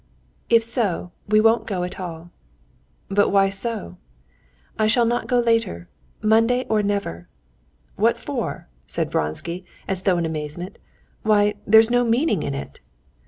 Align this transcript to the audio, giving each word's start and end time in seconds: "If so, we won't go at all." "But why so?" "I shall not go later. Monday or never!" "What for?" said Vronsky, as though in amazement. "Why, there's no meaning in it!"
"If 0.49 0.63
so, 0.63 1.11
we 1.27 1.39
won't 1.39 1.67
go 1.67 1.83
at 1.83 1.99
all." 1.99 2.31
"But 3.07 3.29
why 3.29 3.49
so?" 3.49 3.97
"I 4.79 4.87
shall 4.87 5.05
not 5.05 5.27
go 5.27 5.37
later. 5.37 5.89
Monday 6.23 6.65
or 6.71 6.81
never!" 6.81 7.29
"What 7.97 8.17
for?" 8.17 8.67
said 8.87 9.11
Vronsky, 9.11 9.63
as 9.87 10.01
though 10.01 10.17
in 10.17 10.25
amazement. 10.25 10.79
"Why, 11.21 11.53
there's 11.67 11.91
no 11.91 12.03
meaning 12.03 12.41
in 12.41 12.55
it!" 12.55 12.79